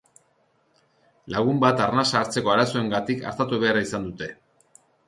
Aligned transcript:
Lagun 1.35 1.61
bat 1.65 1.85
arnasa 1.89 2.19
hartzeko 2.23 2.55
arazoengatik 2.55 3.25
artatu 3.35 3.65
behar 3.67 3.83
izan 3.87 4.11
dute. 4.11 4.35